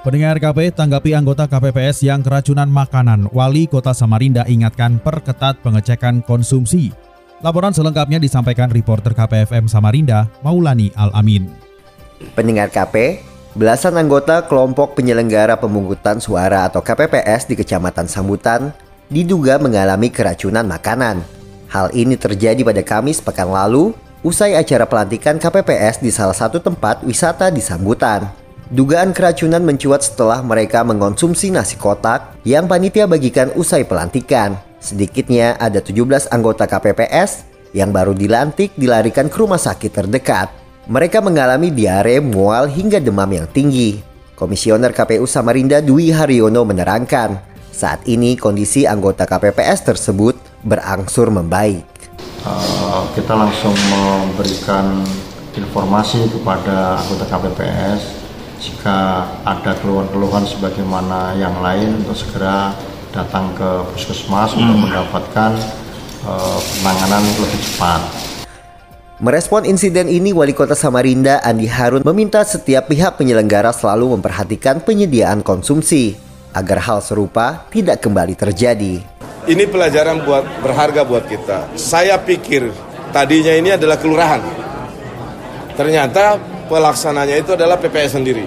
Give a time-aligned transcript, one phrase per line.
[0.00, 6.88] Pendengar KP tanggapi anggota KPPS yang keracunan makanan, Wali Kota Samarinda ingatkan perketat pengecekan konsumsi.
[7.44, 11.52] Laporan selengkapnya disampaikan reporter KPFM Samarinda, Maulani Al-Amin.
[12.32, 13.20] Pendengar KP,
[13.52, 18.72] belasan anggota kelompok penyelenggara pemungutan suara atau KPPS di Kecamatan Sambutan
[19.12, 21.20] diduga mengalami keracunan makanan.
[21.68, 23.92] Hal ini terjadi pada Kamis pekan lalu
[24.24, 28.40] usai acara pelantikan KPPS di salah satu tempat wisata di Sambutan.
[28.70, 34.54] Dugaan keracunan mencuat setelah mereka mengonsumsi nasi kotak yang panitia bagikan usai pelantikan.
[34.78, 40.54] Sedikitnya ada 17 anggota KPPS yang baru dilantik dilarikan ke rumah sakit terdekat.
[40.86, 43.98] Mereka mengalami diare, mual hingga demam yang tinggi.
[44.38, 47.42] Komisioner KPU Samarinda Dwi Haryono menerangkan,
[47.74, 51.82] saat ini kondisi anggota KPPS tersebut berangsur membaik.
[52.46, 55.02] Uh, kita langsung memberikan
[55.58, 58.19] informasi kepada anggota KPPS
[58.60, 62.76] jika ada keluhan-keluhan sebagaimana yang lain untuk segera
[63.10, 64.60] datang ke puskesmas hmm.
[64.60, 65.50] untuk mendapatkan
[66.28, 68.00] uh, penanganan lebih cepat.
[69.20, 75.44] Merespon insiden ini, Wali Kota Samarinda Andi Harun meminta setiap pihak penyelenggara selalu memperhatikan penyediaan
[75.44, 76.16] konsumsi
[76.56, 79.04] agar hal serupa tidak kembali terjadi.
[79.44, 81.76] Ini pelajaran buat berharga buat kita.
[81.76, 82.72] Saya pikir
[83.12, 84.40] tadinya ini adalah kelurahan.
[85.76, 88.46] Ternyata pelaksananya itu adalah PPS sendiri.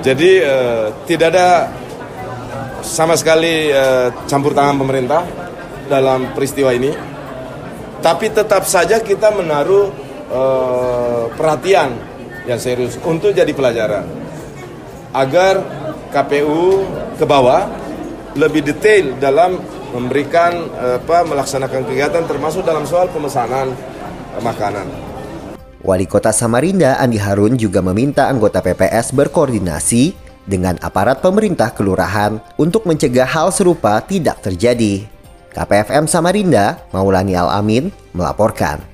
[0.00, 1.48] Jadi eh, tidak ada
[2.86, 5.26] sama sekali eh, campur tangan pemerintah
[5.90, 6.94] dalam peristiwa ini.
[8.00, 9.90] Tapi tetap saja kita menaruh
[10.30, 11.90] eh, perhatian
[12.46, 14.06] yang serius untuk jadi pelajaran
[15.10, 15.60] agar
[16.14, 16.86] KPU
[17.18, 17.66] ke bawah
[18.38, 19.58] lebih detail dalam
[19.90, 23.74] memberikan eh, apa melaksanakan kegiatan termasuk dalam soal pemesanan
[24.38, 25.09] eh, makanan.
[25.80, 30.12] Wali Kota Samarinda Andi Harun juga meminta anggota PPS berkoordinasi
[30.44, 35.08] dengan aparat pemerintah kelurahan untuk mencegah hal serupa tidak terjadi.
[35.50, 38.84] KPFM Samarinda, Maulani Al-Amin, melaporkan.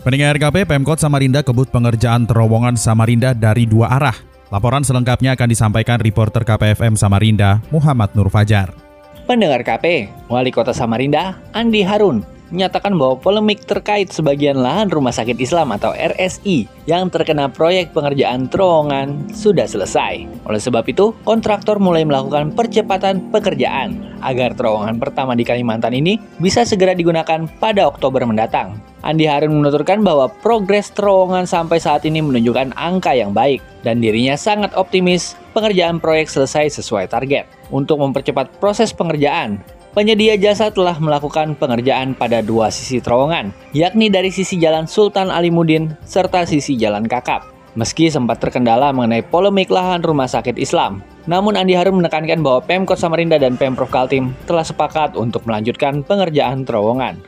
[0.00, 4.16] Pendengar KP Pemkot Samarinda kebut pengerjaan terowongan Samarinda dari dua arah.
[4.50, 8.89] Laporan selengkapnya akan disampaikan reporter KPFM Samarinda, Muhammad Nur Fajar.
[9.30, 15.38] Pendengar KP, Wali Kota Samarinda, Andi Harun, menyatakan bahwa polemik terkait sebagian lahan Rumah Sakit
[15.38, 20.26] Islam atau RSI yang terkena proyek pengerjaan terowongan sudah selesai.
[20.50, 26.66] Oleh sebab itu, kontraktor mulai melakukan percepatan pekerjaan agar terowongan pertama di Kalimantan ini bisa
[26.66, 28.82] segera digunakan pada Oktober mendatang.
[29.06, 34.34] Andi Harun menuturkan bahwa progres terowongan sampai saat ini menunjukkan angka yang baik dan dirinya
[34.34, 37.59] sangat optimis pengerjaan proyek selesai sesuai target.
[37.70, 39.62] Untuk mempercepat proses pengerjaan,
[39.94, 45.94] penyedia jasa telah melakukan pengerjaan pada dua sisi terowongan, yakni dari sisi Jalan Sultan Alimuddin
[46.02, 47.46] serta sisi Jalan Kakap.
[47.78, 52.98] Meski sempat terkendala mengenai polemik lahan rumah sakit Islam, namun Andi Harum menekankan bahwa Pemkot
[52.98, 57.22] Samarinda dan Pemprov Kaltim telah sepakat untuk melanjutkan pengerjaan terowongan.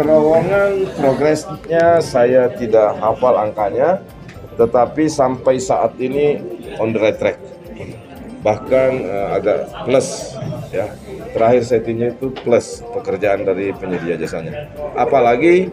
[0.00, 4.00] Terowongan progresnya saya tidak hafal angkanya,
[4.56, 6.40] tetapi sampai saat ini
[6.80, 7.36] on the right track.
[8.46, 10.38] Bahkan uh, agak plus
[10.70, 10.86] ya
[11.34, 14.70] terakhir settingnya itu plus pekerjaan dari penyedia jasanya.
[14.94, 15.66] Apalagi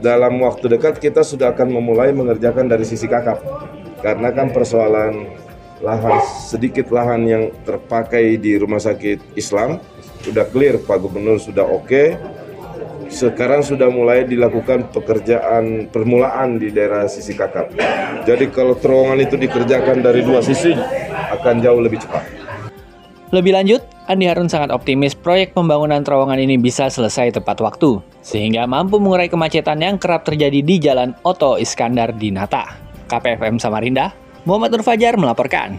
[0.00, 3.42] dalam waktu dekat kita sudah akan memulai mengerjakan dari sisi kakap
[3.98, 5.26] karena kan persoalan
[5.82, 9.82] lahan sedikit lahan yang terpakai di rumah sakit Islam
[10.22, 12.08] sudah clear Pak Gubernur sudah oke okay.
[13.10, 17.74] sekarang sudah mulai dilakukan pekerjaan permulaan di daerah sisi kakap
[18.26, 20.74] jadi kalau terowongan itu dikerjakan dari dua sisi
[21.38, 22.24] akan jauh lebih cepat
[23.28, 28.64] lebih lanjut Andi Harun sangat optimis proyek pembangunan terowongan ini bisa selesai tepat waktu, sehingga
[28.64, 32.64] mampu mengurai kemacetan yang kerap terjadi di Jalan Oto Iskandar di Nata.
[33.04, 34.16] KPFM Samarinda,
[34.48, 35.76] Muhammad Nur Fajar melaporkan.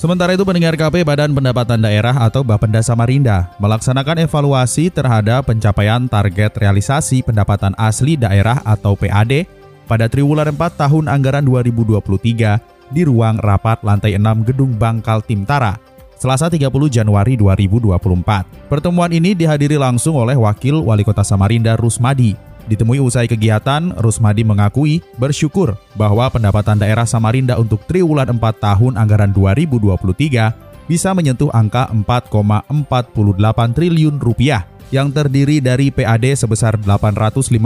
[0.00, 6.56] Sementara itu pendengar KP Badan Pendapatan Daerah atau Bapenda Samarinda melaksanakan evaluasi terhadap pencapaian target
[6.56, 9.44] realisasi pendapatan asli daerah atau PAD
[9.84, 15.76] pada triwulan 4 tahun anggaran 2023 di ruang rapat lantai 6 Gedung Bangkal Timtara
[16.18, 18.66] Selasa 30 Januari 2024.
[18.66, 22.34] Pertemuan ini dihadiri langsung oleh Wakil Wali Kota Samarinda Rusmadi,
[22.68, 29.32] Ditemui usai kegiatan, Rusmadi mengakui bersyukur bahwa pendapatan daerah Samarinda untuk triwulan 4 tahun anggaran
[29.32, 37.56] 2023 bisa menyentuh angka 4,48 triliun rupiah yang terdiri dari PAD sebesar 856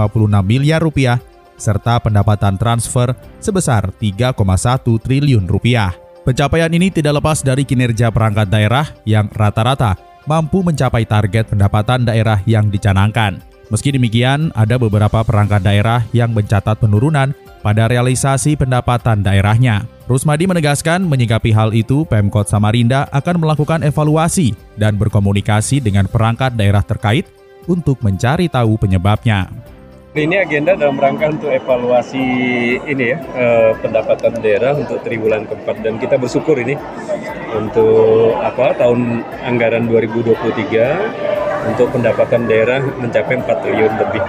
[0.47, 1.19] miliar rupiah
[1.62, 4.35] serta pendapatan transfer sebesar 3,1
[4.99, 5.94] triliun rupiah.
[6.26, 9.94] Pencapaian ini tidak lepas dari kinerja perangkat daerah yang rata-rata
[10.26, 13.43] mampu mencapai target pendapatan daerah yang dicanangkan.
[13.70, 17.32] Meski demikian, ada beberapa perangkat daerah yang mencatat penurunan
[17.65, 19.88] pada realisasi pendapatan daerahnya.
[20.11, 26.85] Rusmadi menegaskan menyikapi hal itu, Pemkot Samarinda akan melakukan evaluasi dan berkomunikasi dengan perangkat daerah
[26.85, 27.25] terkait
[27.65, 29.49] untuk mencari tahu penyebabnya.
[30.12, 32.20] Ini agenda dalam rangka untuk evaluasi
[32.85, 35.81] ini ya eh, pendapatan daerah untuk triwulan keempat.
[35.81, 36.76] Dan kita bersyukur ini
[37.56, 44.25] untuk apa tahun anggaran 2023 untuk pendapatan daerah mencapai 4 triliun lebih.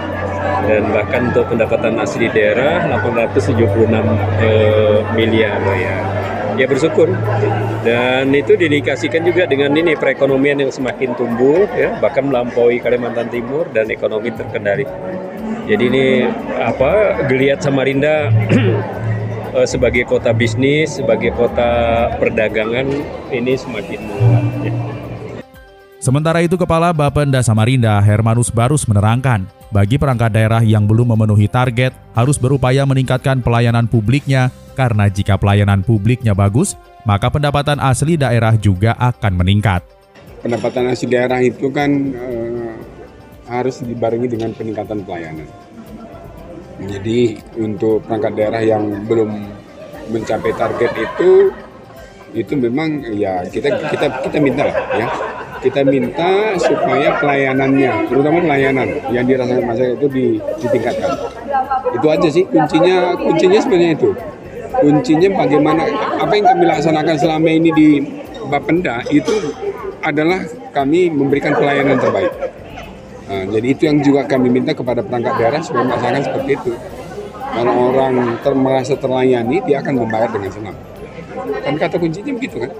[0.64, 3.52] Dan bahkan untuk pendapatan asli daerah 876
[4.40, 5.60] eh, miliar.
[5.76, 6.23] ya
[6.54, 7.10] ya bersyukur
[7.82, 13.66] dan itu didikasikan juga dengan ini perekonomian yang semakin tumbuh ya bahkan melampaui Kalimantan Timur
[13.74, 14.86] dan ekonomi terkendali
[15.66, 16.06] jadi ini
[16.60, 18.30] apa geliat Samarinda
[19.58, 22.86] eh, sebagai kota bisnis sebagai kota perdagangan
[23.34, 24.93] ini semakin menguat ya.
[26.04, 31.96] Sementara itu Kepala Bapenda Samarinda Hermanus Barus menerangkan, bagi perangkat daerah yang belum memenuhi target
[32.12, 36.76] harus berupaya meningkatkan pelayanan publiknya karena jika pelayanan publiknya bagus,
[37.08, 39.80] maka pendapatan asli daerah juga akan meningkat.
[40.44, 42.76] Pendapatan asli daerah itu kan eh,
[43.48, 45.48] harus dibarengi dengan peningkatan pelayanan.
[46.84, 49.32] Jadi untuk perangkat daerah yang belum
[50.12, 51.48] mencapai target itu
[52.36, 55.08] itu memang ya kita kita kita minta lah ya
[55.64, 60.08] kita minta supaya pelayanannya, terutama pelayanan yang dirasakan masyarakat itu
[60.60, 61.10] ditingkatkan.
[61.96, 64.10] Itu aja sih kuncinya, kuncinya sebenarnya itu.
[64.74, 65.82] Kuncinya bagaimana
[66.20, 67.88] apa yang kami laksanakan selama ini di
[68.44, 69.32] Bapenda itu
[70.04, 70.44] adalah
[70.76, 72.28] kami memberikan pelayanan terbaik.
[73.24, 76.72] Nah, jadi itu yang juga kami minta kepada perangkat daerah supaya melaksanakan seperti itu.
[77.54, 80.76] Kalau orang ter merasa terlayani, dia akan membayar dengan senang.
[81.64, 82.70] Kan kata kuncinya begitu kan?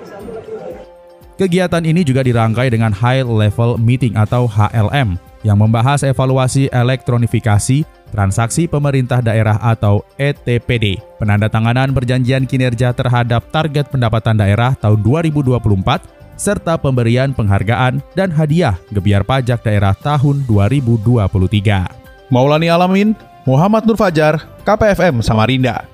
[1.34, 7.82] Kegiatan ini juga dirangkai dengan High Level Meeting atau HLM yang membahas evaluasi elektronifikasi
[8.14, 16.78] transaksi pemerintah daerah atau ETPD, penandatanganan perjanjian kinerja terhadap target pendapatan daerah tahun 2024, serta
[16.78, 22.31] pemberian penghargaan dan hadiah gebiar pajak daerah tahun 2023.
[22.31, 25.94] Maulani Alamin, Muhammad Nur Fajar, KPFM Samarinda